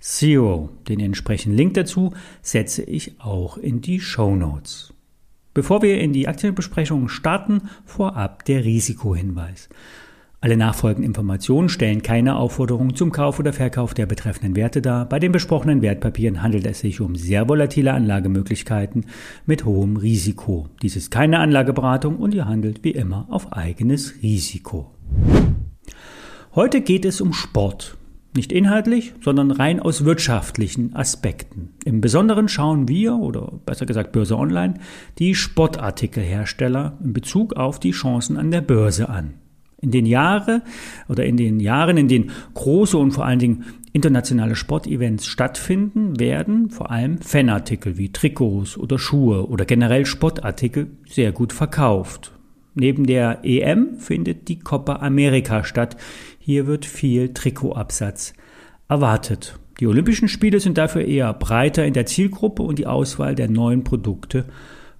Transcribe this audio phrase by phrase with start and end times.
[0.00, 0.70] zero.
[0.88, 2.12] Den entsprechenden Link dazu
[2.42, 4.94] setze ich auch in die Show Notes.
[5.54, 9.68] Bevor wir in die Aktienbesprechung starten, vorab der Risikohinweis.
[10.40, 15.08] Alle nachfolgenden Informationen stellen keine Aufforderung zum Kauf oder Verkauf der betreffenden Werte dar.
[15.08, 19.06] Bei den besprochenen Wertpapieren handelt es sich um sehr volatile Anlagemöglichkeiten
[19.46, 20.68] mit hohem Risiko.
[20.80, 24.92] Dies ist keine Anlageberatung und ihr handelt wie immer auf eigenes Risiko.
[26.54, 27.97] Heute geht es um Sport.
[28.34, 31.70] Nicht inhaltlich, sondern rein aus wirtschaftlichen Aspekten.
[31.84, 34.74] Im Besonderen schauen wir, oder besser gesagt Börse Online,
[35.18, 39.34] die Sportartikelhersteller in Bezug auf die Chancen an der Börse an.
[39.80, 40.62] In den Jahren
[41.08, 46.68] oder in den Jahren, in denen große und vor allen Dingen internationale Sportevents stattfinden, werden
[46.70, 52.32] vor allem Fanartikel wie Trikots oder Schuhe oder generell Sportartikel sehr gut verkauft.
[52.74, 55.96] Neben der EM findet die Copa America statt.
[56.48, 58.32] Hier wird viel Trikotabsatz
[58.88, 59.58] erwartet.
[59.80, 63.84] Die Olympischen Spiele sind dafür eher breiter in der Zielgruppe und die Auswahl der neuen
[63.84, 64.46] Produkte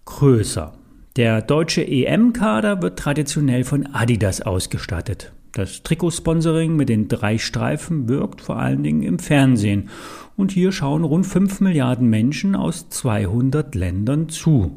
[0.04, 0.74] größer.
[1.16, 5.32] Der deutsche EM-Kader wird traditionell von Adidas ausgestattet.
[5.52, 9.88] Das Trikotsponsoring mit den drei Streifen wirkt vor allen Dingen im Fernsehen.
[10.36, 14.76] Und hier schauen rund 5 Milliarden Menschen aus 200 Ländern zu.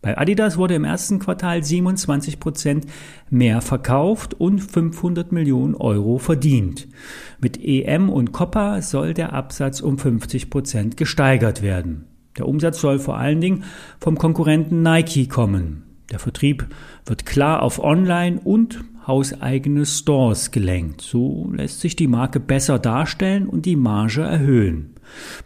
[0.00, 2.86] Bei Adidas wurde im ersten Quartal 27 Prozent
[3.30, 6.86] mehr verkauft und 500 Millionen Euro verdient.
[7.40, 12.04] Mit EM und Copa soll der Absatz um 50 Prozent gesteigert werden.
[12.36, 13.64] Der Umsatz soll vor allen Dingen
[14.00, 15.82] vom Konkurrenten Nike kommen.
[16.12, 16.66] Der Vertrieb
[17.04, 21.00] wird klar auf Online- und hauseigene Stores gelenkt.
[21.00, 24.94] So lässt sich die Marke besser darstellen und die Marge erhöhen.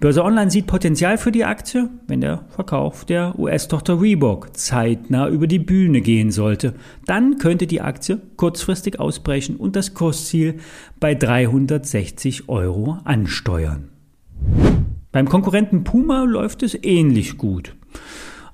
[0.00, 5.46] Börse Online sieht Potenzial für die Aktie, wenn der Verkauf der US-Tochter Reebok zeitnah über
[5.46, 6.74] die Bühne gehen sollte.
[7.06, 10.58] Dann könnte die Aktie kurzfristig ausbrechen und das Kursziel
[11.00, 13.88] bei 360 Euro ansteuern.
[15.12, 17.76] Beim Konkurrenten Puma läuft es ähnlich gut.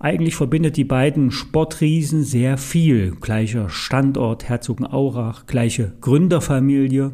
[0.01, 3.17] Eigentlich verbindet die beiden Sportriesen sehr viel.
[3.21, 7.13] Gleicher Standort Herzogenaurach, gleiche Gründerfamilie.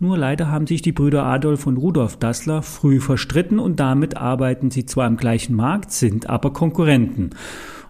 [0.00, 4.70] Nur leider haben sich die Brüder Adolf und Rudolf Dassler früh verstritten und damit arbeiten
[4.70, 7.30] sie zwar im gleichen Markt, sind aber Konkurrenten.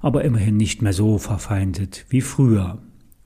[0.03, 2.79] Aber immerhin nicht mehr so verfeindet wie früher.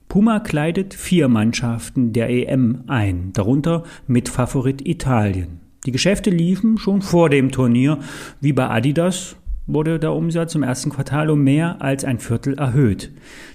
[0.09, 5.59] Puma kleidet vier Mannschaften der EM ein, darunter mit Favorit Italien.
[5.85, 7.97] Die Geschäfte liefen schon vor dem Turnier,
[8.41, 9.37] wie bei Adidas
[9.73, 13.11] wurde der Umsatz im ersten Quartal um mehr als ein Viertel erhöht.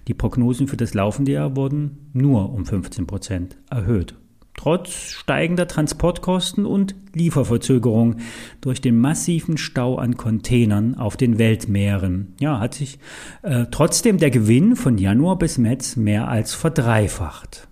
[0.08, 4.14] Die Prognosen für das laufende Jahr wurden nur um 15 Prozent erhöht.
[4.56, 8.16] Trotz steigender Transportkosten und Lieferverzögerung
[8.60, 13.00] durch den massiven Stau an Containern auf den Weltmeeren, ja, hat sich
[13.42, 17.66] äh, trotzdem der Gewinn von Januar bis März mehr als verdreifacht.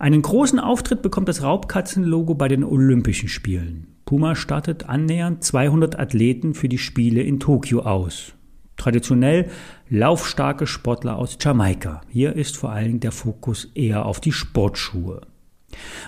[0.00, 3.86] Einen großen Auftritt bekommt das Raubkatzenlogo bei den Olympischen Spielen.
[4.10, 8.32] Puma startet annähernd 200 Athleten für die Spiele in Tokio aus.
[8.76, 9.48] Traditionell
[9.88, 12.00] laufstarke Sportler aus Jamaika.
[12.08, 15.20] Hier ist vor allem der Fokus eher auf die Sportschuhe.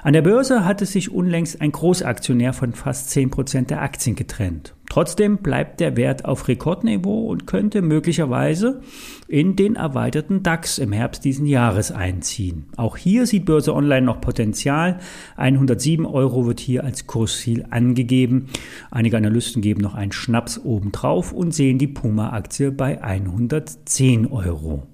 [0.02, 4.74] An der Börse hatte sich unlängst ein Großaktionär von fast 10% der Aktien getrennt.
[4.92, 8.82] Trotzdem bleibt der Wert auf Rekordniveau und könnte möglicherweise
[9.26, 12.66] in den erweiterten DAX im Herbst diesen Jahres einziehen.
[12.76, 14.98] Auch hier sieht Börse Online noch Potenzial.
[15.38, 18.48] 107 Euro wird hier als Kursziel angegeben.
[18.90, 24.91] Einige Analysten geben noch einen Schnaps obendrauf und sehen die Puma-Aktie bei 110 Euro.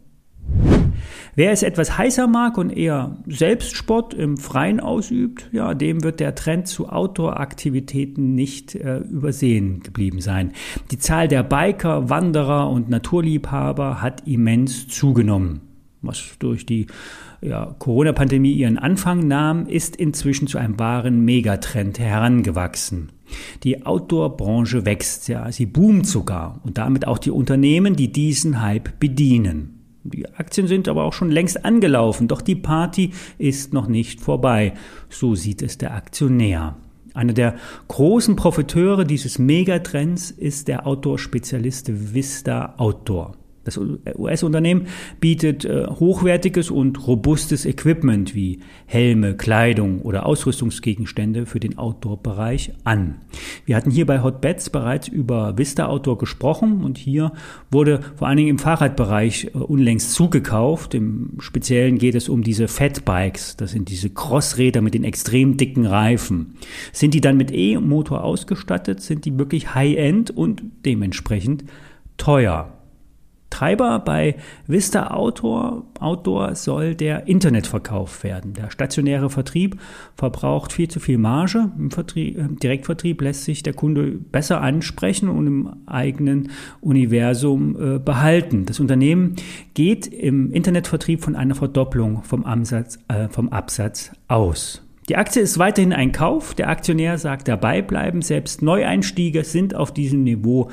[1.34, 6.34] Wer es etwas heißer mag und eher Selbstsport im Freien ausübt, ja, dem wird der
[6.34, 10.52] Trend zu Outdoor-Aktivitäten nicht äh, übersehen geblieben sein.
[10.90, 15.60] Die Zahl der Biker, Wanderer und Naturliebhaber hat immens zugenommen.
[16.00, 16.86] Was durch die
[17.40, 23.10] ja, Corona-Pandemie ihren Anfang nahm, ist inzwischen zu einem wahren Megatrend herangewachsen.
[23.62, 28.98] Die Outdoor-Branche wächst, ja, sie boomt sogar und damit auch die Unternehmen, die diesen Hype
[29.00, 29.77] bedienen.
[30.10, 34.74] Die Aktien sind aber auch schon längst angelaufen, doch die Party ist noch nicht vorbei.
[35.08, 36.76] So sieht es der Aktionär.
[37.14, 37.56] Einer der
[37.88, 43.37] großen Profiteure dieses Megatrends ist der Outdoor-Spezialist Vista Outdoor.
[43.68, 43.78] Das
[44.16, 44.86] US-Unternehmen
[45.20, 53.16] bietet äh, hochwertiges und robustes Equipment wie Helme, Kleidung oder Ausrüstungsgegenstände für den Outdoor-Bereich an.
[53.66, 57.32] Wir hatten hier bei Hotbeds bereits über Vista Outdoor gesprochen und hier
[57.70, 60.94] wurde vor allen Dingen im Fahrradbereich äh, unlängst zugekauft.
[60.94, 63.56] Im Speziellen geht es um diese Fatbikes.
[63.58, 66.54] Das sind diese Crossräder mit den extrem dicken Reifen.
[66.92, 69.02] Sind die dann mit E-Motor ausgestattet?
[69.02, 71.64] Sind die wirklich High-End und dementsprechend
[72.16, 72.77] teuer?
[73.50, 74.36] Treiber bei
[74.66, 78.52] Vista Outdoor, Outdoor soll der Internetverkauf werden.
[78.52, 79.80] Der stationäre Vertrieb
[80.16, 81.70] verbraucht viel zu viel Marge.
[81.78, 86.50] Im Vertrieb, äh, Direktvertrieb lässt sich der Kunde besser ansprechen und im eigenen
[86.80, 88.66] Universum äh, behalten.
[88.66, 89.36] Das Unternehmen
[89.74, 94.82] geht im Internetvertrieb von einer Verdopplung vom, Ansatz, äh, vom Absatz aus.
[95.08, 96.54] Die Aktie ist weiterhin ein Kauf.
[96.54, 98.20] Der Aktionär sagt dabei bleiben.
[98.20, 100.70] Selbst Neueinstiege sind auf diesem Niveau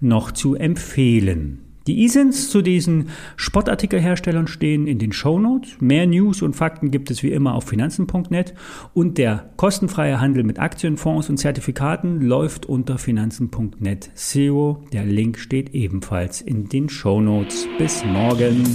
[0.00, 1.67] noch zu empfehlen.
[1.88, 5.80] Die ISINs zu diesen Sportartikelherstellern stehen in den Shownotes.
[5.80, 8.52] Mehr News und Fakten gibt es wie immer auf finanzen.net
[8.92, 14.84] und der kostenfreie Handel mit Aktien, Fonds und Zertifikaten läuft unter finanzen.net SEO.
[14.92, 17.66] Der Link steht ebenfalls in den Shownotes.
[17.78, 18.66] Bis morgen.